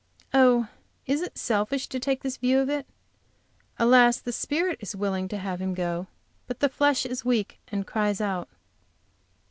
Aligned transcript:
Oh, 0.33 0.67
is 1.05 1.21
it 1.21 1.37
selfish 1.37 1.85
to 1.89 1.99
take 1.99 2.23
this 2.23 2.37
view 2.37 2.57
of 2.57 2.71
it? 2.71 2.87
Alas, 3.77 4.17
the 4.19 4.31
spirit 4.31 4.79
is 4.79 4.95
willing 4.95 5.27
to 5.27 5.37
have 5.37 5.61
him 5.61 5.75
go, 5.75 6.07
but 6.47 6.59
the 6.59 6.69
flesh 6.69 7.05
is 7.05 7.23
weak, 7.23 7.59
and 7.67 7.85
cries 7.85 8.19
out. 8.19 8.49